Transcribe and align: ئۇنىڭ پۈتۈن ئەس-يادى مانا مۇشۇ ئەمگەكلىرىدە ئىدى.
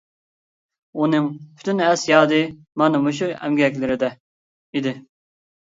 ئۇنىڭ 1.01 1.27
پۈتۈن 1.59 1.83
ئەس-يادى 1.89 2.41
مانا 2.83 3.05
مۇشۇ 3.07 3.33
ئەمگەكلىرىدە 3.37 4.15
ئىدى. 4.73 5.01